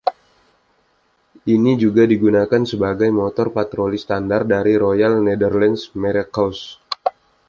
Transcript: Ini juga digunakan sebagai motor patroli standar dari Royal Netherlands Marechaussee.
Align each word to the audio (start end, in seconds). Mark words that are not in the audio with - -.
Ini 1.55 1.71
juga 1.83 2.03
digunakan 2.13 2.63
sebagai 2.71 3.05
motor 3.19 3.47
patroli 3.57 3.97
standar 4.05 4.41
dari 4.53 4.73
Royal 4.85 5.13
Netherlands 5.27 5.81
Marechaussee. 6.01 6.73